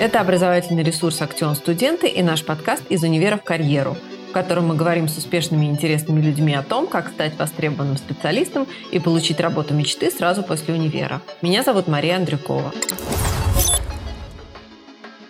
[0.00, 3.98] Это образовательный ресурс «Актион Студенты» и наш подкаст «Из универа в карьеру»,
[4.30, 8.66] в котором мы говорим с успешными и интересными людьми о том, как стать востребованным специалистом
[8.92, 11.20] и получить работу мечты сразу после универа.
[11.42, 12.72] Меня зовут Мария Андрюкова.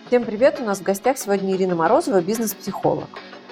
[0.06, 0.58] Всем привет!
[0.60, 3.08] У нас в гостях сегодня Ирина Морозова, бизнес-психолог.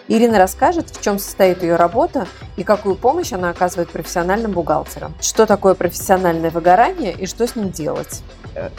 [0.09, 2.27] Ирина расскажет, в чем состоит ее работа
[2.57, 5.14] и какую помощь она оказывает профессиональным бухгалтерам.
[5.20, 8.22] Что такое профессиональное выгорание и что с ним делать.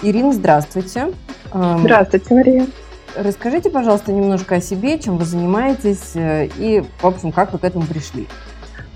[0.02, 1.14] Ирина, здравствуйте.
[1.54, 2.68] Эм, здравствуйте, Мария.
[3.16, 7.64] Расскажите, пожалуйста, немножко о себе, чем вы занимаетесь э, и, в общем, как вы к
[7.64, 8.28] этому пришли.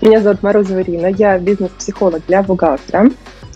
[0.00, 3.10] Меня зовут Морозова Ирина, я бизнес-психолог для бухгалтера.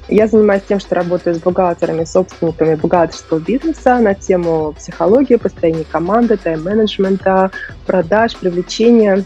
[0.09, 6.39] Я занимаюсь тем, что работаю с бухгалтерами, собственниками бухгалтерского бизнеса на тему психологии, построения команды,
[6.39, 7.51] тайм-менеджмента,
[7.87, 9.25] продаж, привлечения.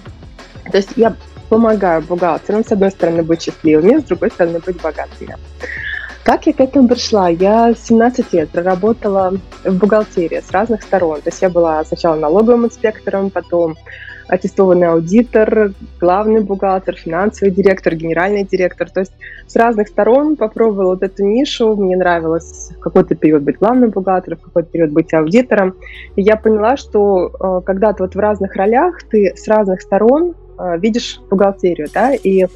[0.70, 1.14] То есть я
[1.48, 5.36] помогаю бухгалтерам, с одной стороны, быть счастливыми, с другой стороны, быть богатыми.
[6.24, 7.28] Как я к этому пришла?
[7.28, 11.20] Я 17 лет проработала в бухгалтерии с разных сторон.
[11.20, 13.76] То есть я была сначала налоговым инспектором, потом
[14.32, 18.88] аттестованный аудитор, главный бухгалтер, финансовый директор, генеральный директор.
[18.88, 19.12] То есть
[19.46, 21.76] с разных сторон попробовала вот эту нишу.
[21.76, 25.74] Мне нравилось в какой-то период быть главным бухгалтером, в какой-то период быть аудитором.
[26.16, 30.34] И я поняла, что э, когда ты вот в разных ролях, ты с разных сторон
[30.58, 32.46] э, видишь бухгалтерию, да, и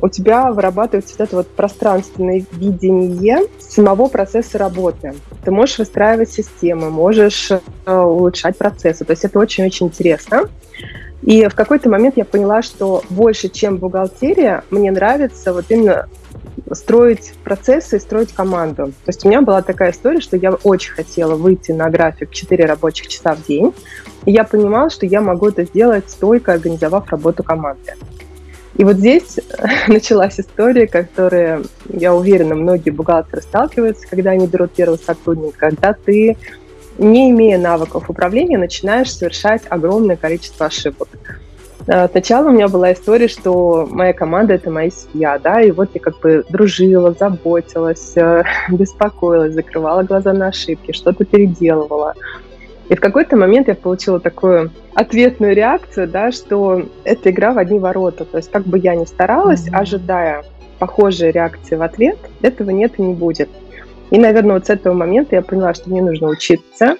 [0.00, 5.14] у тебя вырабатывается вот это вот пространственное видение самого процесса работы.
[5.44, 7.58] Ты можешь выстраивать системы, можешь э,
[7.94, 9.04] улучшать процессы.
[9.04, 10.48] То есть это очень-очень интересно.
[11.26, 16.08] И в какой-то момент я поняла, что больше, чем бухгалтерия, мне нравится вот именно
[16.72, 18.86] строить процессы и строить команду.
[18.86, 22.64] То есть у меня была такая история, что я очень хотела выйти на график 4
[22.64, 23.74] рабочих часа в день.
[24.24, 27.94] И я понимала, что я могу это сделать только организовав работу команды.
[28.76, 29.40] И вот здесь
[29.88, 36.36] началась история, которая, я уверена, многие бухгалтеры сталкиваются, когда они берут первого сотрудника, когда ты
[36.98, 41.08] не имея навыков управления, начинаешь совершать огромное количество ошибок.
[41.88, 45.90] А, сначала у меня была история, что моя команда– это моя семья, да, и вот
[45.94, 52.14] я как бы дружила, заботилась, э, беспокоилась, закрывала глаза на ошибки, что-то переделывала.
[52.88, 57.80] И в какой-то момент я получила такую ответную реакцию, да, что это игра в одни
[57.80, 58.24] ворота.
[58.24, 59.76] То есть как бы я ни старалась, mm-hmm.
[59.76, 60.44] ожидая
[60.78, 63.48] похожей реакции в ответ, этого нет и не будет.
[64.10, 66.96] И, наверное, вот с этого момента я поняла, что мне нужно учиться.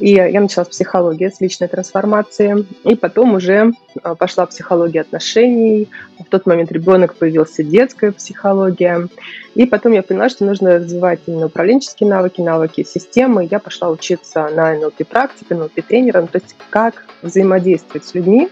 [0.00, 2.66] И я начала с психологии, с личной трансформации.
[2.84, 3.72] И потом уже
[4.02, 5.90] а, пошла психология отношений.
[6.18, 9.08] В тот момент ребенок появился детская психология.
[9.54, 13.46] И потом я поняла, что нужно развивать именно управленческие навыки, навыки системы.
[13.50, 18.48] Я пошла учиться на NLP практике, NLP тренером, то есть как взаимодействовать с людьми,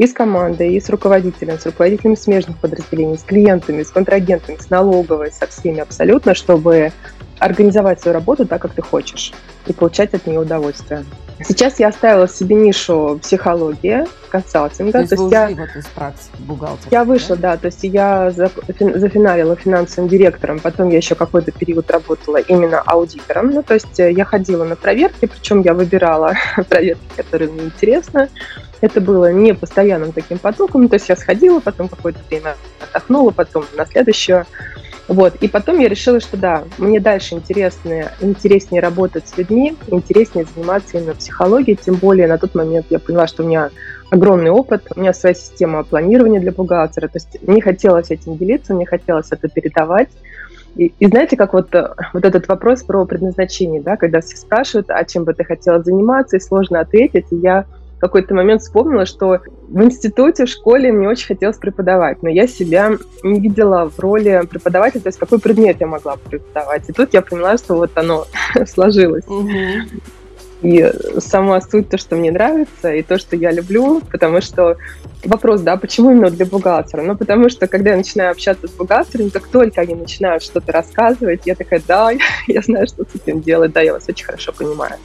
[0.00, 4.70] и с командой, и с руководителем, с руководителями смежных подразделений, с клиентами, с контрагентами, с
[4.70, 6.90] налоговой, со всеми абсолютно, чтобы
[7.38, 9.34] организовать свою работу так, как ты хочешь,
[9.66, 11.04] и получать от нее удовольствие.
[11.46, 14.92] Сейчас я оставила себе нишу психология, консалтинга.
[14.92, 16.88] То есть, то есть я, вот из практики бухгалтера.
[16.90, 17.52] Я вышла, да?
[17.52, 23.50] да, то есть я зафиналила финансовым директором, потом я еще какой-то период работала именно аудитором,
[23.50, 26.34] ну, то есть я ходила на проверки, причем я выбирала
[26.68, 28.28] проверки, которые мне интересны,
[28.80, 33.64] это было не постоянным таким потоком, то есть я сходила, потом какое-то время отдохнула, потом
[33.76, 34.46] на следующее.
[35.10, 35.34] Вот.
[35.40, 40.98] И потом я решила, что да, мне дальше интереснее, интереснее работать с людьми, интереснее заниматься
[40.98, 43.70] именно психологией, тем более на тот момент я поняла, что у меня
[44.12, 48.72] огромный опыт, у меня своя система планирования для бухгалтера, то есть мне хотелось этим делиться,
[48.72, 50.10] мне хотелось это передавать.
[50.76, 51.74] И, и знаете, как вот,
[52.12, 56.36] вот этот вопрос про предназначение, да, когда все спрашивают, а чем бы ты хотела заниматься,
[56.36, 57.64] и сложно ответить, и я
[58.00, 62.46] в какой-то момент вспомнила, что в институте, в школе мне очень хотелось преподавать, но я
[62.46, 66.88] себя не видела в роли преподавателя, то есть какой предмет я могла преподавать.
[66.88, 68.26] И тут я поняла, что вот оно
[68.66, 69.24] сложилось.
[70.62, 74.78] И сама суть, то, что мне нравится, и то, что я люблю, потому что
[75.22, 77.02] вопрос, да, почему именно для бухгалтера?
[77.02, 81.42] Ну, потому что, когда я начинаю общаться с бухгалтерами, как только они начинают что-то рассказывать,
[81.44, 82.10] я такая, да,
[82.46, 84.96] я знаю, что с этим делать, да, я вас очень хорошо понимаю.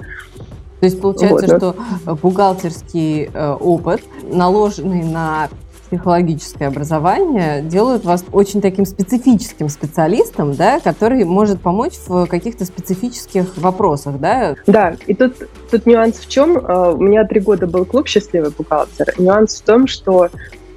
[0.80, 1.75] То есть получается, вот, что
[2.06, 2.16] да.
[2.16, 5.50] бухгалтерский э, опыт, наложенный на
[5.89, 13.57] психологическое образование, делают вас очень таким специфическим специалистом, да, который может помочь в каких-то специфических
[13.57, 14.56] вопросах, да?
[14.68, 15.36] Да, и тут,
[15.72, 16.57] тут нюанс в чем?
[16.57, 19.13] Э, у меня три года был клуб «Счастливый бухгалтер».
[19.18, 20.30] Нюанс в том, что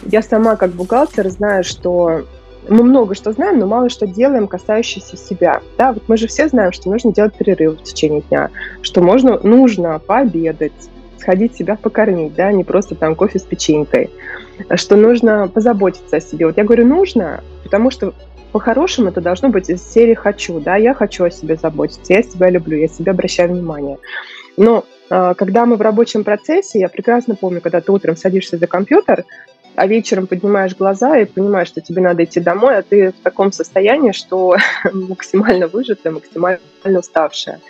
[0.07, 2.23] я сама как бухгалтер знаю, что
[2.69, 5.61] мы много что знаем, но мало что делаем, касающееся себя.
[5.77, 8.51] Да, вот мы же все знаем, что нужно делать перерыв в течение дня,
[8.83, 10.73] что можно, нужно пообедать,
[11.19, 14.11] сходить себя покормить, да, не просто там кофе с печенькой,
[14.77, 16.47] что нужно позаботиться о себе.
[16.47, 18.15] Вот я говорю нужно, потому что
[18.53, 22.49] по-хорошему это должно быть из серии «хочу», да, я хочу о себе заботиться, я себя
[22.49, 23.99] люблю, я себе обращаю внимание.
[24.57, 28.67] Но э, когда мы в рабочем процессе, я прекрасно помню, когда ты утром садишься за
[28.67, 29.25] компьютер,
[29.79, 33.53] а вечером поднимаешь глаза и понимаешь, что тебе надо идти домой, а ты в таком
[33.53, 34.57] состоянии, что
[34.93, 37.61] максимально выжатая, максимально уставшая.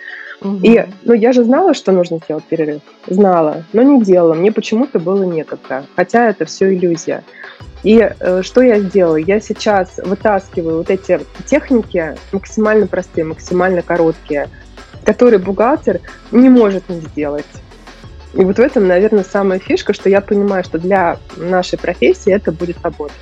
[0.41, 0.59] Угу.
[0.63, 2.81] И, ну, я же знала, что нужно сделать перерыв.
[3.07, 4.33] Знала, но не делала.
[4.33, 5.85] Мне почему-то было некогда.
[5.95, 7.23] Хотя это все иллюзия.
[7.83, 9.17] И э, что я сделала?
[9.17, 14.49] Я сейчас вытаскиваю вот эти техники максимально простые, максимально короткие,
[15.03, 15.99] которые бухгалтер
[16.31, 17.45] не может не сделать.
[18.33, 22.51] И вот в этом, наверное, самая фишка, что я понимаю, что для нашей профессии это
[22.51, 23.15] будет работать.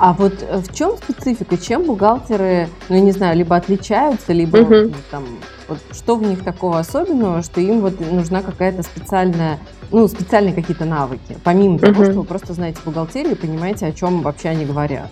[0.00, 1.58] А вот э, в чем специфика?
[1.58, 4.94] Чем бухгалтеры, ну, я не знаю, либо отличаются, либо угу.
[5.10, 5.24] там,
[5.68, 9.58] вот что в них такого особенного, что им вот нужна какая-то специальная,
[9.90, 11.86] ну, специальные какие-то навыки, помимо угу.
[11.86, 15.10] того, что вы просто знаете бухгалтерию и понимаете, о чем вообще они говорят?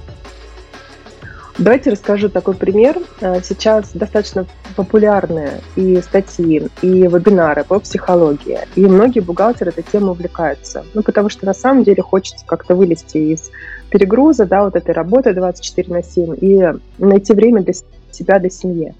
[1.58, 2.98] Давайте расскажу такой пример.
[3.20, 4.46] Э, сейчас достаточно
[4.76, 8.60] популярны и статьи, и вебинары по психологии.
[8.76, 10.84] И многие бухгалтеры этой темой увлекаются.
[10.94, 13.50] Ну, потому что на самом деле хочется как-то вылезти из
[13.90, 16.64] перегруза, да, вот этой работы 24 на 7 и
[16.98, 17.74] найти время для
[18.12, 18.94] себя, для семьи.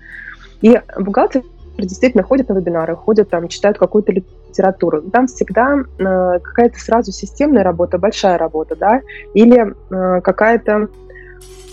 [0.61, 1.44] И бухгалтеры
[1.76, 5.02] действительно ходят на вебинары, ходят там, читают какую-то литературу.
[5.02, 9.00] Там всегда э, какая-то сразу системная работа, большая работа, да,
[9.34, 10.88] или э, какая-то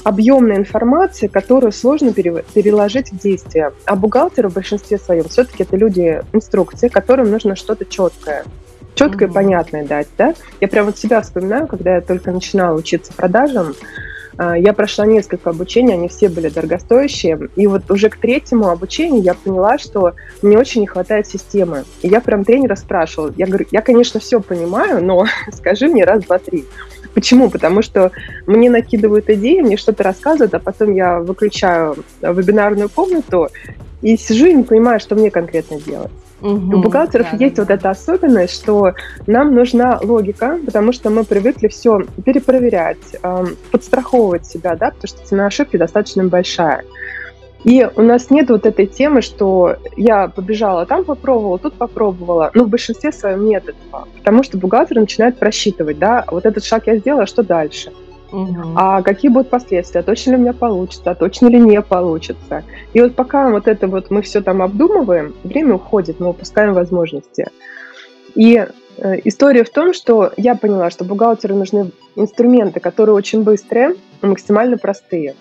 [0.04, 3.72] объемная информация, которую сложно переложить в действие.
[3.86, 8.46] А бухгалтеры в большинстве своем все-таки это люди инструкции, которым нужно что-то четкое
[8.96, 9.34] четкое, mm-hmm.
[9.34, 10.34] понятное дать, да.
[10.62, 13.76] Я прям вот себя вспоминаю, когда я только начинала учиться продажам,
[14.38, 17.50] а, я прошла несколько обучений, они все были дорогостоящие.
[17.56, 21.84] И вот уже к третьему обучению я поняла, что мне очень не хватает системы.
[22.02, 23.34] И я прям тренера спрашивала.
[23.38, 26.66] Я говорю, я, конечно, все понимаю, но скажи мне раз, два, три.
[27.16, 27.50] Почему?
[27.50, 28.12] Потому что
[28.46, 33.48] мне накидывают идеи, мне что-то рассказывают, а потом я выключаю вебинарную комнату
[34.02, 36.12] и сижу и не понимаю, что мне конкретно делать.
[36.42, 37.64] Угу, У бухгалтеров да, есть да.
[37.64, 38.94] вот эта особенность, что
[39.26, 42.98] нам нужна логика, потому что мы привыкли все перепроверять,
[43.72, 46.84] подстраховывать себя, да, потому что цена ошибки достаточно большая.
[47.66, 52.52] И у нас нет вот этой темы, что я побежала там попробовала, тут попробовала.
[52.54, 54.08] Но в большинстве своем нет этого.
[54.18, 57.92] Потому что бухгалтер начинает просчитывать, да, вот этот шаг я сделала, что дальше?
[58.32, 58.74] Угу.
[58.76, 60.04] А какие будут последствия?
[60.04, 61.12] Точно ли у меня получится?
[61.12, 62.64] А точно ли не получится?
[62.94, 67.48] И вот пока вот это вот мы все там обдумываем, время уходит, мы упускаем возможности.
[68.36, 68.64] И
[68.98, 74.78] э, история в том, что я поняла, что бухгалтеру нужны инструменты, которые очень быстрые, максимально
[74.78, 75.34] простые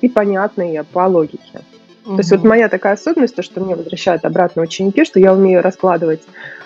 [0.00, 1.62] и понятные по логике.
[2.04, 2.16] Угу.
[2.16, 5.62] То есть вот моя такая особенность, то, что мне возвращают обратно ученики, что я умею
[5.62, 6.22] раскладывать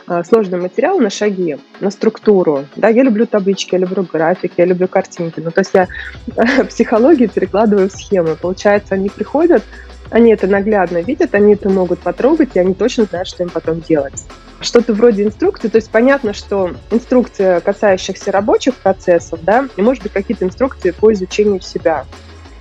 [0.09, 2.65] э, сложный материал на шаги, на структуру.
[2.77, 5.41] Да, я люблю таблички, я люблю графики, я люблю картинки.
[5.41, 5.89] Ну, то есть я
[6.37, 8.37] э, психологию перекладываю в схемы.
[8.37, 9.63] Получается, они приходят,
[10.11, 13.81] они это наглядно видят, они это могут потрогать, и они точно знают, что им потом
[13.81, 14.25] делать.
[14.61, 20.13] Что-то вроде инструкции, то есть понятно, что инструкция, касающихся рабочих процессов, да, и может быть
[20.13, 22.07] какие-то инструкции по изучению себя.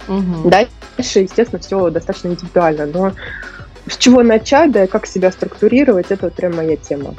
[0.07, 0.49] Угу.
[0.97, 3.13] Дальше, естественно, все достаточно индивидуально, но
[3.87, 7.13] с чего начать, да, и как себя структурировать, это вот прям моя тема.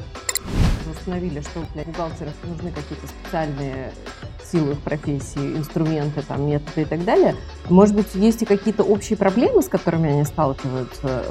[0.90, 3.92] установили, что для бухгалтеров нужны какие-то специальные
[4.50, 7.34] силы их профессии, инструменты, там, методы и так далее.
[7.68, 11.24] Может быть, есть и какие-то общие проблемы, с которыми они сталкиваются?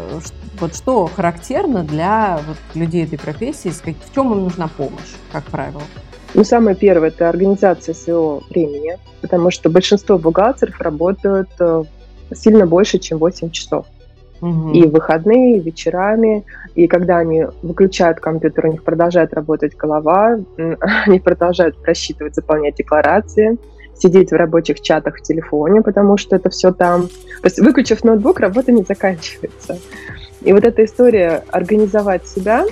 [0.59, 5.81] Вот что характерно для вот, людей этой профессии, в чем им нужна помощь, как правило?
[6.33, 11.83] Ну, самое первое– это организация своего времени, потому что большинство бухгалтеров работают э,
[12.33, 13.85] сильно больше, чем 8 часов.
[14.41, 14.71] Угу.
[14.71, 16.43] И в выходные, и вечерами,
[16.75, 20.37] и когда они выключают компьютер, у них продолжает работать голова,
[21.05, 23.57] они продолжают просчитывать, заполнять декларации,
[23.95, 27.07] сидеть в рабочих чатах в телефоне, потому что это все там.
[27.07, 29.77] То есть выключив ноутбук, работа не заканчивается.
[30.41, 32.65] И вот эта история организовать себя,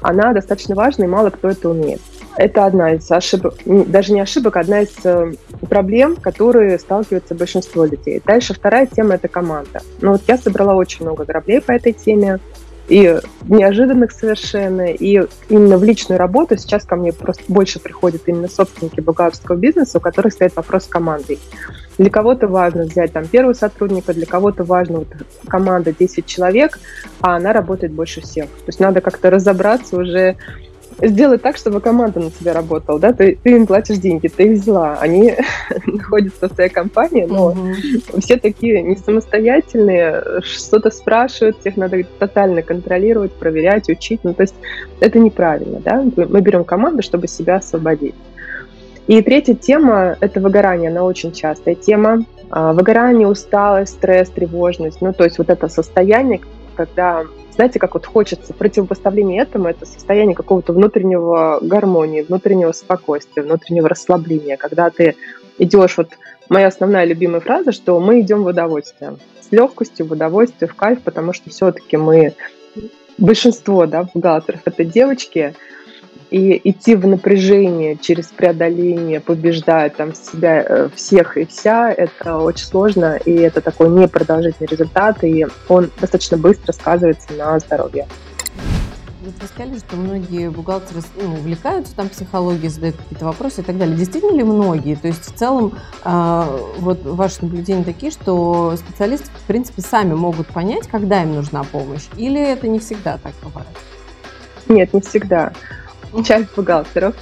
[0.00, 2.00] она достаточно важна, и мало кто это умеет.
[2.36, 5.32] Это одна из ошибок, даже не ошибок, одна из э,
[5.68, 8.22] проблем, которые сталкиваются большинство людей.
[8.24, 9.82] Дальше вторая тема– это команда.
[10.00, 12.40] Ну вот я собрала очень много граблей по этой теме,
[12.88, 18.48] и неожиданных совершенно, и именно в личную работу сейчас ко мне просто больше приходят именно
[18.48, 21.38] собственники бухгалтерского бизнеса, у которых стоит вопрос с командой.
[21.98, 25.08] Для кого-то важно взять там первого сотрудника, для кого-то важно вот,
[25.46, 26.78] команда 10 человек,
[27.20, 28.46] а она работает больше всех.
[28.46, 30.36] То есть надо как-то разобраться уже
[31.00, 34.60] сделать так, чтобы команда на тебя работала, да, ты, ты им платишь деньги, ты их
[34.60, 35.34] взяла, они
[35.86, 37.74] находятся в твоей компании, но угу.
[38.20, 44.54] все такие не самостоятельные, что-то спрашивают, всех надо тотально контролировать, проверять, учить, ну, то есть
[45.00, 48.14] это неправильно, да, мы берем команду, чтобы себя освободить.
[49.08, 52.24] И третья тема– это выгорание, она очень частая тема.
[52.54, 55.00] А, выгорание, усталость, стресс, тревожность.
[55.00, 56.40] Ну, то есть вот это состояние,
[56.74, 57.24] когда,
[57.54, 64.56] знаете, как вот хочется противопоставление этому, это состояние какого-то внутреннего гармонии, внутреннего спокойствия, внутреннего расслабления,
[64.56, 65.16] когда ты
[65.58, 66.10] идешь, вот
[66.48, 69.16] моя основная любимая фраза, что мы идем в удовольствие.
[69.40, 72.34] С легкостью, в удовольствие, в кайф, потому что все-таки мы,
[73.18, 75.54] большинство, да, бухгалтеров, это девочки,
[76.32, 82.64] и идти в напряжение через преодоление, побеждая там себя э, всех и вся, это очень
[82.64, 88.06] сложно, и это такой непродолжительный результат, и он достаточно быстро сказывается на здоровье.
[89.20, 93.76] Вот вы сказали, что многие бухгалтеры ну, увлекаются там психологией, задают какие-то вопросы и так
[93.76, 93.94] далее.
[93.94, 94.96] Действительно ли многие?
[94.96, 100.46] То есть в целом э, вот ваши наблюдения такие, что специалисты в принципе сами могут
[100.46, 103.68] понять, когда им нужна помощь, или это не всегда так бывает?
[104.66, 105.52] Нет, не всегда
[106.24, 107.14] часть бухгалтеров,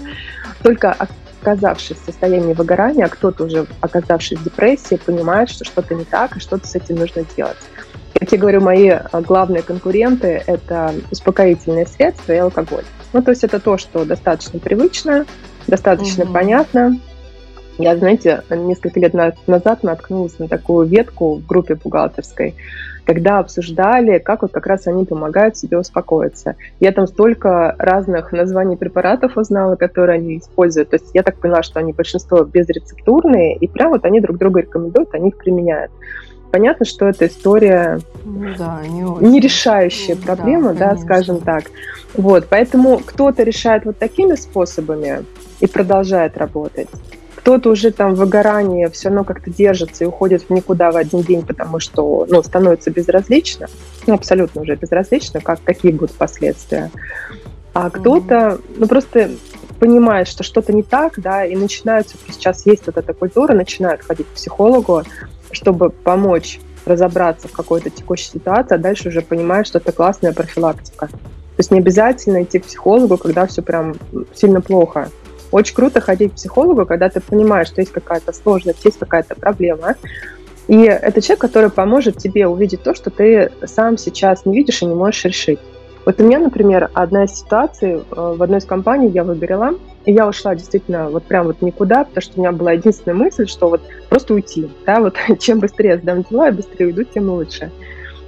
[0.62, 0.96] только
[1.40, 6.36] оказавшись в состоянии выгорания, а кто-то уже оказавшись в депрессии, понимает, что что-то не так
[6.36, 7.56] и что-то с этим нужно делать.
[8.18, 12.84] Как я говорю, мои а, главные конкуренты– это успокоительные средства и алкоголь.
[13.12, 15.24] Ну, то есть это то, что достаточно привычно,
[15.66, 16.32] достаточно угу.
[16.34, 17.00] понятно.
[17.78, 22.54] Я, знаете, несколько лет назад наткнулась на такую ветку в группе бухгалтерской,
[23.10, 26.54] когда обсуждали, как вот как раз они помогают себе успокоиться.
[26.78, 30.90] Я там столько разных названий препаратов узнала, которые они используют.
[30.90, 34.60] То есть я так поняла, что они большинство безрецептурные, и прям вот они друг друга
[34.60, 35.90] рекомендуют, они их применяют.
[36.52, 39.26] Понятно, что это история ну, да, не, очень.
[39.26, 41.64] не решающая ну, проблема, да, да, скажем так.
[42.14, 45.24] Вот, поэтому кто-то решает вот такими способами
[45.58, 46.88] и продолжает работать.
[47.50, 51.22] Кто-то уже там в выгорании все равно как-то держится и уходит в никуда в один
[51.22, 53.66] день, потому что ну, становится безразлично,
[54.06, 56.92] ну, абсолютно уже безразлично, как, какие будут последствия.
[57.74, 59.32] А кто-то, ну, просто
[59.80, 64.28] понимает, что что-то не так, да, и начинают, сейчас есть вот эта культура, начинают ходить
[64.28, 65.02] к психологу,
[65.50, 71.08] чтобы помочь разобраться в какой-то текущей ситуации, а дальше уже понимают, что это классная профилактика.
[71.08, 73.96] То есть не обязательно идти к психологу, когда все прям
[74.34, 75.10] сильно плохо.
[75.50, 79.96] Очень круто ходить к психологу, когда ты понимаешь, что есть какая-то сложность, есть какая-то проблема.
[80.68, 84.86] И это человек, который поможет тебе увидеть то, что ты сам сейчас не видишь и
[84.86, 85.58] не можешь решить.
[86.04, 89.74] Вот у меня, например, одна из ситуаций э, в одной из компаний я выбирала,
[90.06, 93.46] и я ушла действительно вот прям вот никуда, потому что у меня была единственная мысль,
[93.46, 97.70] что вот просто уйти, да, вот чем быстрее сдам дела и быстрее уйду, тем лучше.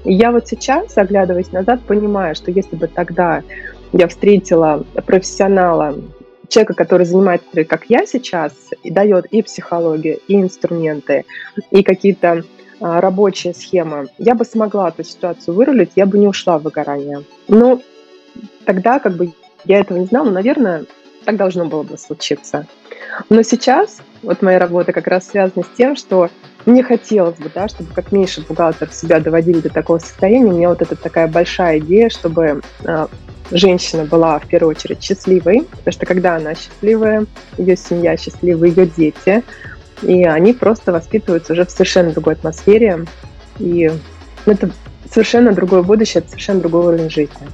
[0.04, 3.42] И я вот сейчас, оглядываясь назад, понимаю, что если бы тогда
[3.92, 5.94] я встретила профессионала,
[6.52, 11.24] человека, который занимается, как я сейчас, и дает и психологию, и инструменты,
[11.70, 12.44] и какие-то
[12.80, 17.22] а, рабочие схемы, я бы смогла эту ситуацию вырулить, я бы не ушла в выгорание.
[17.48, 17.80] Но
[18.64, 19.32] тогда как бы
[19.64, 20.84] я этого не знала, но, наверное,
[21.24, 22.66] так должно было бы случиться.
[23.28, 26.28] Но сейчас вот моя работа как раз связана с тем, что
[26.66, 30.52] мне хотелось бы, да, чтобы как меньше бухгалтеров себя доводили до такого состояния.
[30.52, 33.08] У меня вот эта такая большая идея, чтобы а,
[33.52, 37.26] женщина была в первую очередь счастливой, потому что когда она счастливая,
[37.58, 39.42] ее семья счастлива, ее дети,
[40.02, 43.04] и они просто воспитываются уже в совершенно другой атмосфере,
[43.58, 43.90] и
[44.46, 44.70] это
[45.10, 47.48] совершенно другое будущее, это совершенно другой уровень жизни.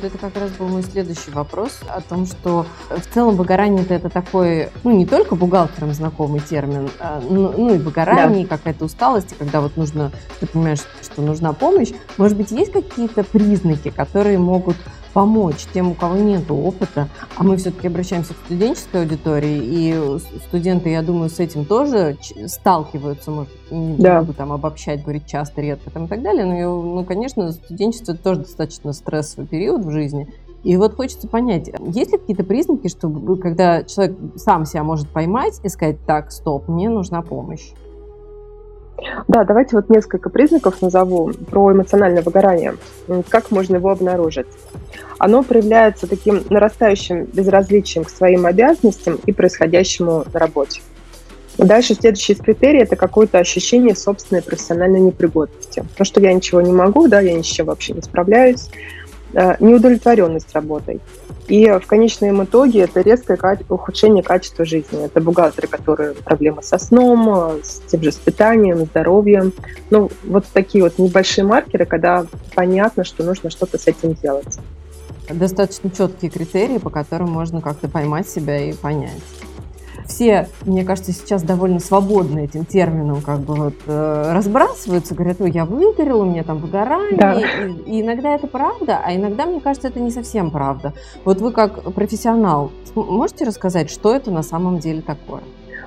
[0.00, 4.08] Вот это как раз был мой следующий вопрос о том, что в целом выгорание это,
[4.08, 8.56] такой, ну, не только бухгалтерам знакомый термин, а, ну, ну и выгорание, да.
[8.56, 11.88] какая-то усталость, и когда вот нужно, ты понимаешь, что нужна помощь.
[12.16, 14.76] Может быть, есть какие-то признаки, которые могут
[15.12, 20.90] помочь тем, у кого нет опыта, а мы все-таки обращаемся к студенческой аудитории, и студенты,
[20.90, 24.20] я думаю, с этим тоже сталкиваются, может, не да.
[24.20, 28.40] буду там обобщать, говорить часто, редко там и так далее, но, ну, конечно, студенчество тоже
[28.40, 30.28] достаточно стрессовый период в жизни,
[30.64, 35.60] и вот хочется понять, есть ли какие-то признаки, что когда человек сам себя может поймать
[35.62, 37.72] и сказать, так, стоп, мне нужна помощь?
[39.28, 42.74] Да, давайте вот несколько признаков назову про эмоциональное выгорание.
[43.28, 44.46] Как можно его обнаружить?
[45.18, 50.80] Оно проявляется таким нарастающим безразличием к своим обязанностям и происходящему на работе.
[51.58, 55.84] Дальше следующий из критерий– это какое-то ощущение собственной профессиональной непригодности.
[55.96, 58.68] То, что я ничего не могу, да, я ни с чем вообще не справляюсь,
[59.34, 61.00] Э, неудовлетворенность работой.
[61.48, 63.38] И в конечном итоге это резкое
[63.70, 65.06] ухудшение качества жизни.
[65.06, 69.54] Это бухгалтеры, которые проблемы со сном, с тем же с питанием, здоровьем.
[69.88, 74.58] Ну, вот такие вот небольшие маркеры, когда понятно, что нужно что-то с этим делать.
[75.30, 79.22] Достаточно четкие критерии, по которым можно как-то поймать себя и понять.
[80.08, 85.50] Все, мне кажется, сейчас довольно свободны этим термином, как бы вот э, разбрасываются, говорят, ой,
[85.52, 87.16] я выгорел, у меня там выгорание.
[87.16, 87.34] Да.
[87.34, 90.94] И, и иногда это правда, а иногда, мне кажется, это не совсем правда.
[91.24, 95.42] Вот вы как профессионал можете рассказать, что это на самом деле такое?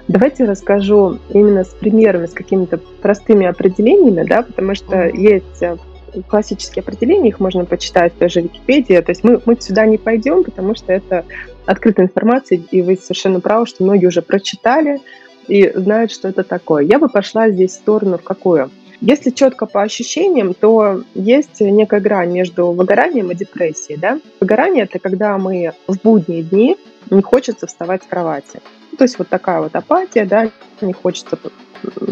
[0.07, 5.77] Давайте расскажу именно с примерами, с какими-то простыми определениями, да, потому что есть э,
[6.27, 8.99] классические определения, их можно почитать в той же Википедии.
[9.01, 11.25] То есть мы, мы сюда не пойдем, потому что это
[11.65, 14.99] открытая информация, и вы совершенно правы, что многие уже прочитали
[15.47, 16.83] и знают, что это такое.
[16.83, 18.71] Я бы пошла здесь в сторону в какую?
[19.01, 23.97] Если четко по ощущениям, то есть некая грань между выгоранием и депрессией.
[23.97, 24.19] Да?
[24.39, 26.77] Выгорание– это когда мы в будние дни
[27.09, 28.61] не хочется вставать с кровати.
[28.97, 30.51] То есть вот такая вот апатия, да,
[30.81, 31.39] не хочется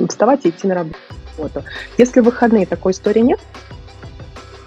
[0.10, 1.64] вставать и идти на работу.
[2.00, 3.40] Если в выходные такой истории нет,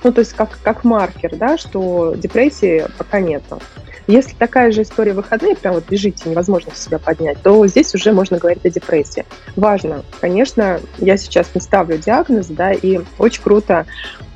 [0.05, 3.61] ну, то есть как, как маркер, да, что депрессии пока нету.
[4.07, 8.39] Если такая же история выходные, прям вот лежите, невозможно себя поднять, то здесь уже можно
[8.39, 9.25] говорить о депрессии.
[9.57, 13.87] Важно, конечно, я сейчас не ставлю диагноз, да, и очень круто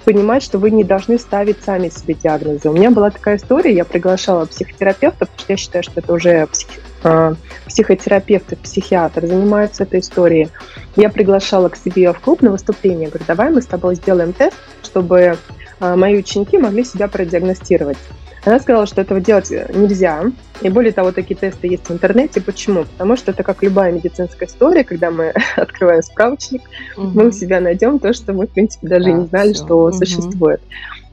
[0.06, 2.70] понимать, что вы не должны ставить сами себе диагнозы.
[2.70, 6.46] У меня была такая история, я приглашала психотерапевта, потому что я считаю, что это уже
[6.46, 6.68] псих,
[7.02, 7.34] э,
[7.66, 10.48] психотерапевт и психиатр занимаются этой историей.
[10.94, 14.56] Я приглашала к себе в клуб на выступление, говорю, давай мы с тобой сделаем тест,
[14.84, 15.36] чтобы
[15.80, 17.98] э, мои ученики могли себя продиагностировать.
[18.46, 20.22] Она сказала, что этого делать нельзя.
[20.62, 22.40] И более того, такие тесты есть в интернете.
[22.40, 22.84] Почему?
[22.84, 26.62] Потому что это как любая медицинская история, когда мы открываем справочник,
[26.96, 27.08] угу.
[27.08, 29.64] мы у себя найдем то, что мы, в принципе, даже да, не знали, все.
[29.64, 29.92] что угу.
[29.92, 30.60] существует.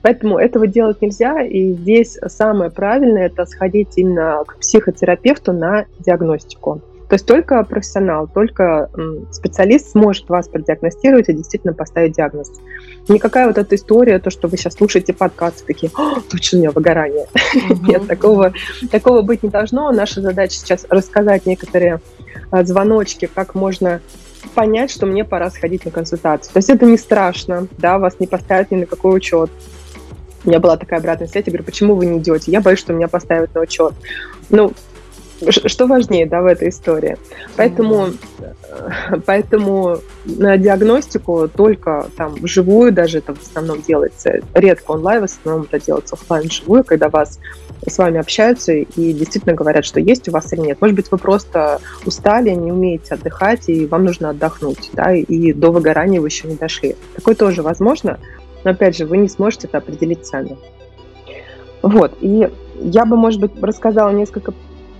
[0.03, 6.81] Поэтому этого делать нельзя, и здесь самое правильное– это сходить именно к психотерапевту на диагностику.
[7.09, 8.89] То есть только профессионал, только
[9.31, 12.51] специалист сможет вас продиагностировать и действительно поставить диагноз.
[13.07, 15.91] Никакая вот эта история, то, что вы сейчас слушаете подкасты, такие,
[16.29, 17.27] точно у меня выгорание.
[17.33, 17.87] Mm-hmm.
[17.87, 18.53] Нет, такого,
[18.91, 19.91] такого быть не должно.
[19.91, 21.99] Наша задача сейчас рассказать некоторые
[22.49, 24.01] а, звоночки, как можно
[24.55, 26.53] понять, что мне пора сходить на консультацию.
[26.53, 29.49] То есть это не страшно, да, вас не поставят ни на какой учет.
[30.45, 32.51] У меня была такая обратная связь, я говорю, почему вы не идете?
[32.51, 33.93] Я боюсь, что меня поставят на учет.
[34.49, 34.73] Ну,
[35.49, 37.17] что важнее, да, в этой истории.
[37.55, 38.07] Поэтому,
[39.25, 45.67] поэтому на диагностику только там вживую даже это в основном делается, редко онлайн, в основном
[45.71, 47.39] это делается офлайн вживую, когда вас
[47.85, 50.79] с вами общаются и действительно говорят, что есть у вас или нет.
[50.79, 55.71] Может быть, вы просто устали, не умеете отдыхать, и вам нужно отдохнуть, да, и до
[55.71, 56.95] выгорания вы еще не дошли.
[57.15, 58.19] Такое тоже возможно,
[58.63, 60.57] но опять же, вы не сможете это определить сами.
[61.81, 64.53] Вот, и я бы, может быть, рассказала несколько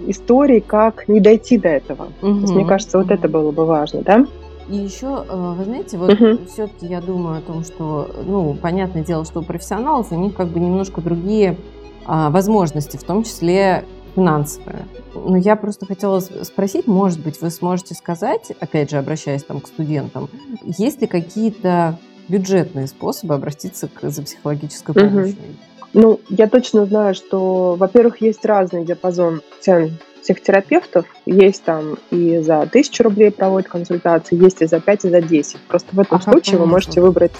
[0.08, 2.08] истории, как не дойти до этого.
[2.22, 2.34] Угу.
[2.34, 4.26] То есть, мне кажется, вот это было бы важно, да?
[4.70, 9.04] И еще, э, вы знаете, вот uh все-таки я думаю о том, что, ну, понятное
[9.04, 11.58] дело, что у профессионалов у них как бы немножко другие
[12.06, 13.86] а, возможности, в том числе
[14.16, 14.86] финансовые.
[15.16, 19.68] Но я просто хотела спросить, может быть, вы сможете сказать, опять же, обращаясь там к
[19.68, 20.30] студентам,
[20.63, 25.36] есть ли какие-то бюджетные способы обратиться к, за психологической помощью?
[25.36, 31.06] uh ну, я точно знаю, что, во-первых, есть разный диапазон цен психотерапевтов.
[31.25, 35.58] Есть там и за тысячу рублей проводят консультации, есть и за 5, и за 10.
[35.67, 37.34] Просто в этом а случае вы можете выбрать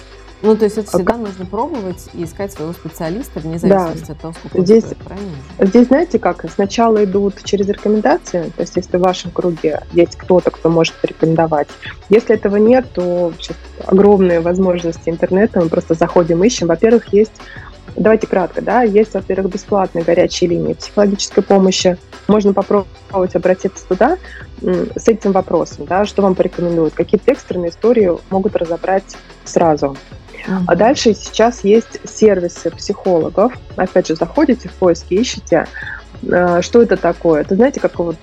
[0.44, 4.12] ну, то есть это всегда нужно пробовать и искать своего специалиста вне зависимости да.
[4.12, 5.32] от того, сколько здесь, стоит, правильно?
[5.58, 10.50] Здесь, знаете как, сначала идут через рекомендации, то есть если в вашем круге есть кто-то,
[10.50, 11.68] кто может порекомендовать.
[12.10, 16.66] Если этого нет, то сейчас огромные возможности интернета, мы просто заходим, ищем.
[16.66, 17.32] Во-первых, есть
[17.96, 21.96] Давайте кратко, да, есть, во-первых, бесплатные горячие линии психологической помощи.
[22.26, 24.18] Можно попробовать обратиться туда
[24.60, 29.96] с этим вопросом, да, что вам порекомендуют, какие экстренные истории могут разобрать сразу.
[30.66, 33.52] А дальше сейчас есть сервисы психологов.
[33.76, 35.66] Опять же, заходите в поиски, ищите,
[36.22, 37.40] э, что это такое.
[37.40, 38.16] Это знаете, как вот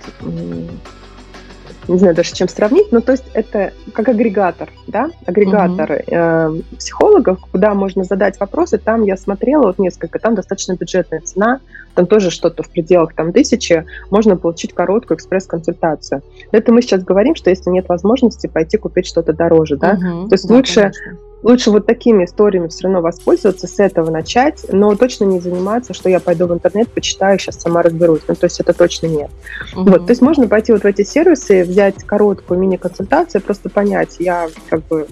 [1.91, 6.03] не знаю даже с чем сравнить, но то есть это как агрегатор, да, агрегатор угу.
[6.07, 8.77] э, психологов, куда можно задать вопросы.
[8.77, 11.59] Там я смотрела вот несколько, там достаточно бюджетная цена,
[11.93, 16.21] там тоже что-то в пределах там тысячи, можно получить короткую экспресс-консультацию.
[16.51, 20.35] Это мы сейчас говорим, что если нет возможности пойти купить что-то дороже, да, угу, то
[20.35, 24.95] есть да, лучше конечно лучше вот такими историями все равно воспользоваться, с этого начать, но
[24.95, 28.21] точно не заниматься, что я пойду в интернет, почитаю, сейчас сама разберусь.
[28.27, 29.29] Ну, то есть это точно нет.
[29.75, 29.89] Угу.
[29.89, 34.49] Вот, то есть можно пойти вот в эти сервисы, взять короткую мини-консультацию, просто понять, я
[34.69, 35.07] как бы,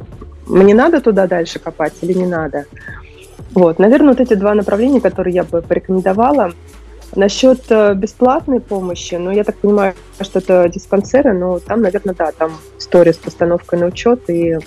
[0.46, 2.65] мне надо туда дальше копать или не надо.
[3.52, 6.52] Вот, наверное, вот эти два направления, которые я бы порекомендовала.
[7.15, 12.32] Насчет э, бесплатной помощи, ну, я так понимаю, что это диспансеры, но там, наверное, да,
[12.32, 14.60] там история с постановкой на учет и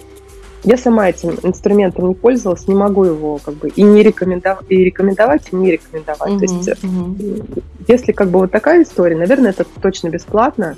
[0.65, 4.85] я сама этим инструментом не пользовалась, не могу его как бы и не рекомендовать, и
[4.85, 6.33] рекомендовать, и не рекомендовать.
[6.33, 7.63] Uh-huh, То есть, uh-huh.
[7.89, 10.77] если как бы вот такая история, наверное, это точно бесплатно.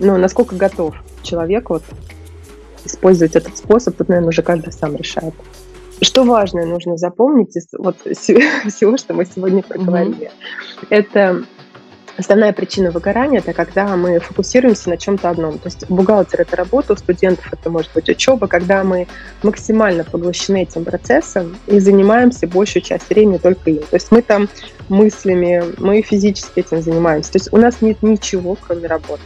[0.00, 1.84] ну, насколько готов человек вот
[2.84, 5.34] использовать этот способ, тут, наверное, уже каждый сам решает.
[6.00, 10.86] Что важное нужно запомнить из вот всего, что мы сегодня проговорили, mm-hmm.
[10.90, 11.44] это
[12.18, 15.58] Основная причина выгорания– это когда мы фокусируемся на чем-то одном.
[15.58, 19.06] То есть бухгалтер– это работа, у студентов это может быть учеба, когда мы
[19.44, 23.78] максимально поглощены этим процессом и занимаемся большую часть времени только им.
[23.78, 24.48] То есть мы там
[24.88, 27.30] мыслями, мы физически этим занимаемся.
[27.32, 29.22] То есть у нас нет ничего, кроме работы.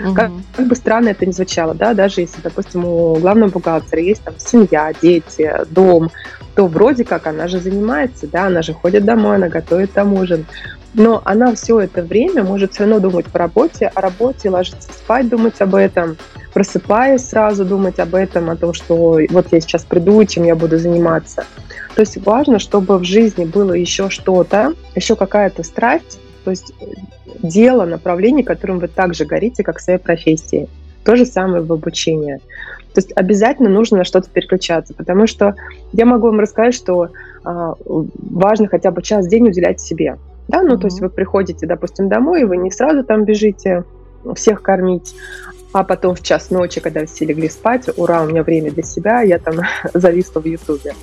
[0.00, 0.14] Угу.
[0.14, 4.22] Как, как бы странно это ни звучало, да, даже если, допустим, у главного бухгалтера есть
[4.22, 6.12] там семья, дети, дом,
[6.54, 10.46] то вроде как она же занимается, да, она же ходит домой, она готовит там ужин
[10.94, 15.28] но она все это время может все равно думать по работе, о работе, ложиться спать,
[15.28, 16.16] думать об этом,
[16.52, 20.78] просыпаясь сразу думать об этом, о том, что вот я сейчас приду, чем я буду
[20.78, 21.44] заниматься.
[21.94, 26.72] То есть важно, чтобы в жизни было еще что-то, еще какая-то страсть, то есть
[27.42, 30.68] дело, направление, которым вы также горите, как в своей профессии.
[31.04, 32.40] То же самое в обучении.
[32.94, 35.54] То есть обязательно нужно на что-то переключаться, потому что
[35.92, 40.16] я могу вам рассказать, что э, важно хотя бы час в день уделять себе.
[40.48, 40.78] Да, ну, mm-hmm.
[40.78, 43.84] то есть вы приходите, допустим, домой, и вы не сразу там бежите
[44.34, 45.14] всех кормить,
[45.72, 49.20] а потом в час ночи, когда все легли спать, ура, у меня время для себя,
[49.20, 49.56] я там
[49.94, 50.94] зависла в Ютубе.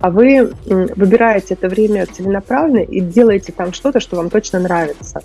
[0.00, 5.22] А вы выбираете это время целенаправленно и делаете там что-то, что вам точно нравится.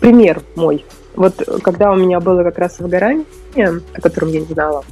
[0.00, 0.84] Пример мой.
[1.14, 3.24] Вот когда у меня было как раз выгорание,
[3.56, 4.84] о котором я не знала,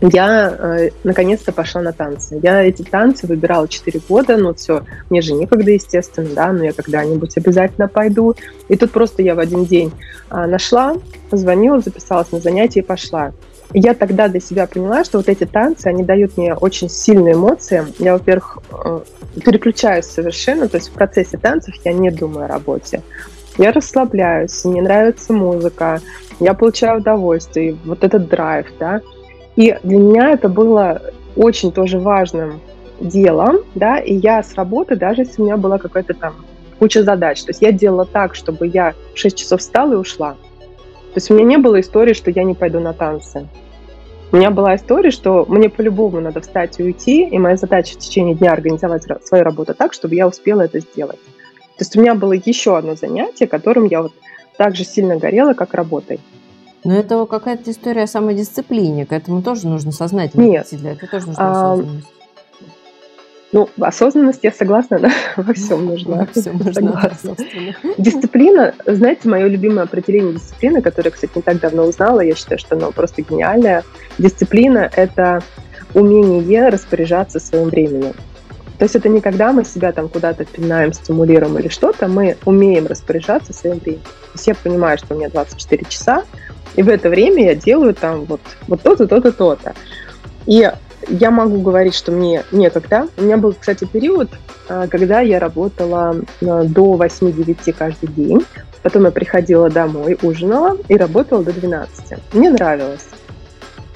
[0.00, 2.38] я э, наконец-то пошла на танцы.
[2.42, 6.72] Я эти танцы выбирала 4 года, но все, мне же некогда, естественно, да, но я
[6.72, 8.34] когда-нибудь обязательно пойду.
[8.68, 9.92] И тут просто я в один день
[10.30, 10.96] э, нашла,
[11.30, 13.32] позвонила, записалась на занятия и пошла.
[13.72, 17.84] Я тогда для себя поняла, что вот эти танцы, они дают мне очень сильные эмоции.
[17.98, 19.00] Я, во-первых, э,
[19.44, 23.02] переключаюсь совершенно, то есть в процессе танцев я не думаю о работе.
[23.58, 26.02] Я расслабляюсь, мне нравится музыка,
[26.38, 29.00] я получаю удовольствие, вот этот драйв, да.
[29.56, 31.02] И для меня это было
[31.34, 32.60] очень тоже важным
[33.00, 36.34] делом, да, и я с работы, даже если у меня была какая-то там
[36.78, 40.32] куча задач, то есть я делала так, чтобы я в 6 часов встала и ушла.
[40.32, 43.48] То есть у меня не было истории, что я не пойду на танцы.
[44.32, 47.98] У меня была история, что мне по-любому надо встать и уйти, и моя задача в
[47.98, 51.20] течение дня организовать свою работу так, чтобы я успела это сделать.
[51.76, 54.12] То есть у меня было еще одно занятие, которым я вот
[54.56, 56.20] так же сильно горела, как работой.
[56.86, 59.06] Но это какая-то история о самодисциплине.
[59.06, 60.68] К этому тоже нужно сознательно Нет.
[60.70, 62.06] Для этого тоже нужна а, осознанность.
[63.50, 66.18] Ну, осознанность, я согласна, да, во всем нужна.
[66.18, 67.10] Во всем нужна,
[67.98, 72.76] Дисциплина, знаете, мое любимое определение дисциплины, которое, кстати, не так давно узнала, я считаю, что
[72.76, 73.82] оно просто гениальное.
[74.18, 75.42] Дисциплина– это
[75.92, 78.12] умение распоряжаться своим временем.
[78.78, 82.86] То есть это не когда мы себя там куда-то пинаем, стимулируем или что-то, мы умеем
[82.86, 84.02] распоряжаться своим временем.
[84.04, 86.24] То есть я понимаю, что у меня 24 часа,
[86.76, 89.74] и в это время я делаю там вот, вот то-то, то-то, то-то.
[90.46, 90.70] И
[91.08, 93.08] я могу говорить, что мне некогда.
[93.16, 94.30] У меня был, кстати, период,
[94.68, 98.44] а, когда я работала а, до 8-9 каждый день.
[98.82, 102.18] Потом я приходила домой, ужинала и работала до 12.
[102.32, 103.06] Мне нравилось.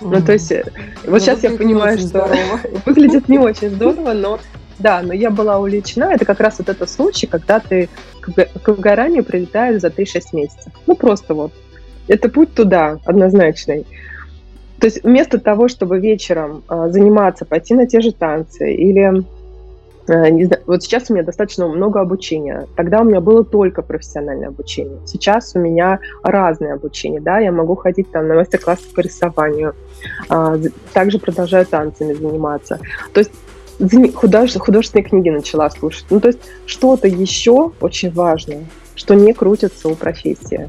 [0.01, 0.19] Mm-hmm.
[0.19, 0.64] Ну, то есть, э,
[1.05, 2.29] вот ну, сейчас я понимаю, что
[2.87, 4.40] выглядит не очень здорово, но
[4.79, 6.14] да, но я была увлечена.
[6.14, 7.90] Это как раз вот этот случай, когда ты
[8.21, 10.73] к выгоранию прилетаешь за 3-6 месяцев.
[10.87, 11.53] Ну, просто вот
[12.11, 13.87] это путь туда, однозначный.
[14.81, 19.23] То есть вместо того, чтобы вечером э, заниматься, пойти на те же танцы или
[20.09, 22.66] э, не знаю, вот сейчас у меня достаточно много обучения.
[22.75, 24.99] Тогда у меня было только профессиональное обучение.
[25.07, 29.75] Сейчас у меня разное обучение, да, я могу ходить там на мастер-классы по рисованию,
[30.31, 32.81] э, также продолжаю танцами заниматься.
[33.12, 33.31] То есть
[34.14, 36.07] художественные книги начала слушать.
[36.11, 38.64] Ну, то есть что-то еще очень важное,
[38.96, 40.68] что не крутится у профессии.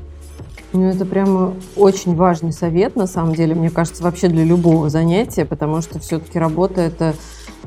[0.74, 5.46] Ну, это прямо очень важный совет, на самом деле, мне кажется, вообще для любого занятия,
[5.46, 7.14] потому что все-таки работа это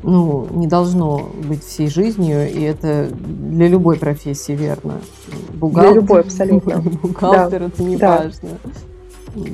[0.03, 5.01] ну, не должно быть всей жизнью, и это для любой профессии верно.
[5.55, 6.79] Бухгалтер, для любой, абсолютно.
[7.03, 7.67] Бухгалтер да.
[7.67, 8.17] это не да.
[8.19, 8.49] важно.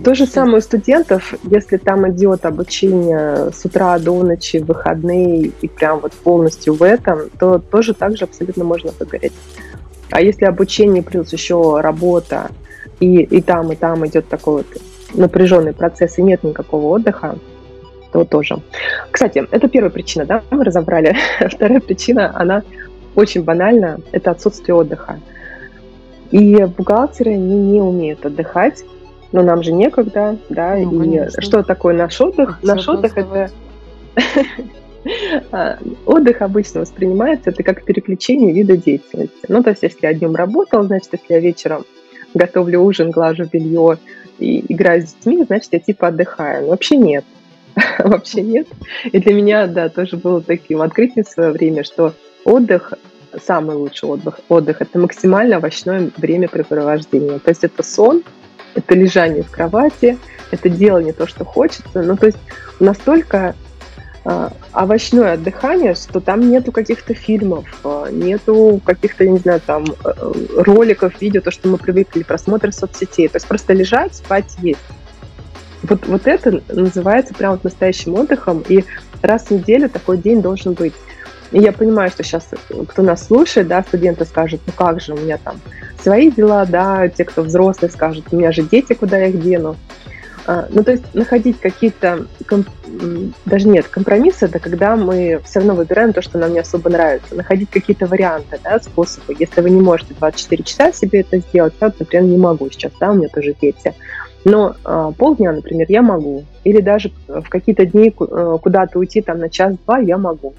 [0.04, 5.68] То же самое у студентов, если там идет обучение с утра до ночи, выходные и
[5.68, 9.32] прям вот полностью в этом, то тоже так же абсолютно можно погореть.
[10.10, 12.50] А если обучение плюс еще работа,
[13.00, 14.66] и, и там, и там идет такой вот
[15.14, 17.36] напряженный процесс, и нет никакого отдыха,
[18.12, 18.58] то тоже.
[19.10, 21.16] Кстати, это первая причина, да, мы разобрали.
[21.50, 22.62] Вторая причина, она
[23.14, 25.18] очень банальна, это отсутствие отдыха.
[26.30, 28.84] И бухгалтеры не, не умеют отдыхать,
[29.32, 31.42] но нам же некогда, да, ну, и конечно.
[31.42, 32.58] что такое наш отдых?
[32.58, 33.50] Отчет наш отдых это...
[35.50, 39.46] А, отдых обычно воспринимается это как переключение вида деятельности.
[39.48, 41.86] Ну, то есть, если я днем работал, значит, если я вечером
[42.34, 43.98] готовлю ужин, глажу белье
[44.38, 46.62] и играю с детьми, значит, я типа отдыхаю.
[46.62, 47.24] Но вообще нет.
[47.98, 48.66] вообще нет.
[49.04, 52.14] И для меня, да, тоже было таким открытием в свое время, что
[52.44, 52.94] отдых
[53.44, 57.38] самый лучший отдых, отдых это максимально овощное времяпрепровождение.
[57.38, 58.22] То есть это сон,
[58.74, 60.18] это лежание в кровати,
[60.50, 62.02] это делание то, что хочется.
[62.02, 62.38] Ну, то есть
[62.80, 63.54] настолько
[64.24, 71.20] овощное отдыхание, что там нету каких-то фильмов, э, нету каких-то, не знаю, там э, роликов,
[71.20, 73.28] видео, то, что мы привыкли, просмотр соцсетей.
[73.28, 74.80] То есть просто лежать, спать, есть.
[75.82, 78.84] Вот, вот это называется прям вот настоящим отдыхом, и
[79.22, 80.94] раз в неделю такой день должен быть.
[81.52, 82.48] И я понимаю, что сейчас
[82.88, 85.60] кто нас слушает, да, студенты скажут, ну как же, у меня там
[86.00, 89.76] свои дела, да, те, кто взрослые, скажут, у меня же дети, куда я их дену.
[90.46, 92.68] А, ну, то есть находить какие-то, комп...
[93.44, 97.34] даже нет, компромиссы, это когда мы все равно выбираем то, что нам не особо нравится.
[97.34, 99.36] Находить какие-то варианты, да, способы.
[99.38, 103.10] Если вы не можете 24 часа себе это сделать, я, например, не могу сейчас, да,
[103.10, 103.94] у меня тоже дети.
[104.44, 106.44] Но э, полдня, например, я могу.
[106.64, 110.54] Или даже в какие-то дни э, куда-то уйти там на час-два я могу.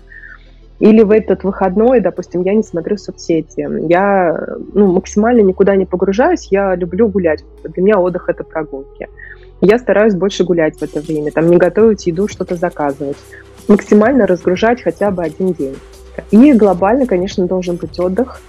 [0.80, 3.68] Или в этот выходной, допустим, я не смотрю соцсети.
[3.88, 4.36] Я
[4.74, 7.44] ну, максимально никуда не погружаюсь, я люблю гулять.
[7.64, 9.08] Для меня отдых– это прогулки.
[9.62, 13.18] Я стараюсь больше гулять в это время, там не готовить еду, что-то заказывать.
[13.68, 15.78] Максимально разгружать хотя бы один день.
[16.32, 18.42] И глобально, конечно, должен быть отдых.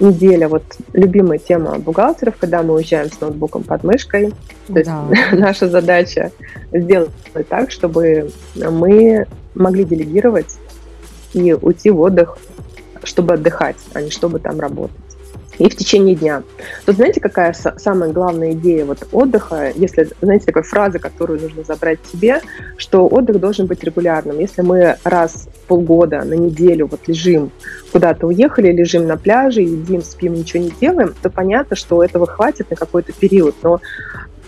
[0.00, 4.32] Неделя, вот любимая тема бухгалтеров, когда мы уезжаем с ноутбуком под мышкой.
[4.66, 5.06] То да.
[5.10, 6.32] есть наша задача
[6.72, 7.10] сделать
[7.48, 10.58] так, чтобы мы могли делегировать
[11.32, 12.36] и уйти в отдых,
[13.02, 14.96] чтобы отдыхать, а не чтобы там работать.
[15.58, 16.42] И в течение дня.
[16.86, 21.98] Тут знаете, какая самая главная идея вот отдыха, если, знаете, такая фраза, которую нужно забрать
[22.10, 22.40] себе,
[22.76, 24.38] что отдых должен быть регулярным.
[24.38, 27.50] Если мы раз в полгода, на неделю вот лежим,
[27.90, 32.70] куда-то уехали, лежим на пляже, едим, спим, ничего не делаем, то понятно, что этого хватит
[32.70, 33.80] на какой-то период, но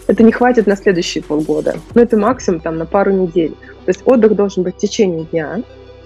[0.07, 1.75] это не хватит на следующие полгода.
[1.95, 3.55] Ну, это максимум там на пару недель.
[3.85, 5.63] То есть отдых должен быть в течение дня,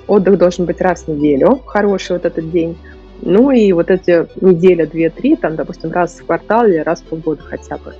[0.06, 2.76] Отдых должен быть раз в неделю, хороший вот этот день.
[3.26, 7.04] Ну и вот эти неделя, две, три, там, допустим, раз в квартал или раз в
[7.04, 7.94] полгода хотя бы.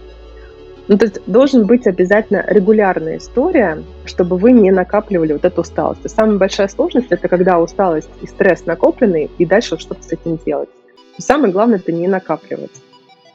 [0.87, 6.02] Ну, то есть должен быть обязательно регулярная история, чтобы вы не накапливали вот эту усталость.
[6.02, 10.12] То есть самая большая сложность– это когда усталость и стресс накоплены, и дальше что-то с
[10.12, 10.68] этим делать.
[11.16, 12.72] И самое главное– это не накапливать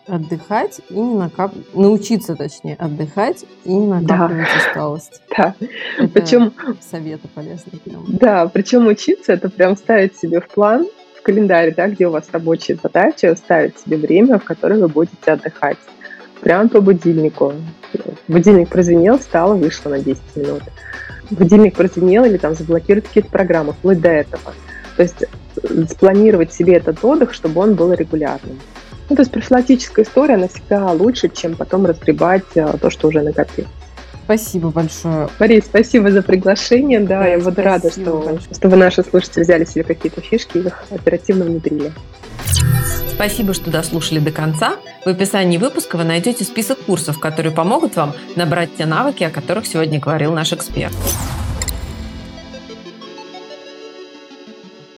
[0.09, 4.69] отдыхать и не накапливать, научиться, точнее, отдыхать и не накапливать да.
[4.69, 5.21] усталость.
[5.37, 5.55] Да.
[5.97, 7.79] Это причем советы полезные.
[7.83, 8.05] Прям.
[8.07, 10.87] Да, причем учиться это прям ставить себе в план,
[11.19, 15.31] в календарь, да, где у вас рабочие задачи, ставить себе время, в которое вы будете
[15.31, 15.77] отдыхать.
[16.41, 17.53] Прям по будильнику.
[18.27, 20.63] Будильник прозвенел, встала, вышла на 10 минут.
[21.29, 24.53] Будильник прозвенел или там заблокировать какие-то программы, вплоть до этого.
[24.95, 28.59] То есть э, спланировать себе этот отдых, чтобы он был регулярным.
[29.09, 33.21] Ну, то есть профилактическая история, она всегда лучше, чем потом разгребать э, то, что уже
[33.21, 33.65] накопил.
[34.29, 35.27] Спасибо большое.
[35.39, 36.99] Мария, спасибо за приглашение.
[36.99, 40.67] Да, да я буду рада, что, что вы, наши слушатели, взяли себе какие-то фишки и
[40.67, 41.91] их оперативно внедрили.
[43.11, 44.75] Спасибо, что дослушали до конца.
[45.03, 49.65] В описании выпуска вы найдете список курсов, которые помогут вам набрать те навыки, о которых
[49.65, 50.93] сегодня говорил наш эксперт.